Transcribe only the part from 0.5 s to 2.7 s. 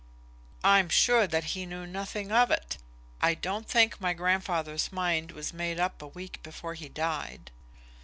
"I'm sure that he knew nothing of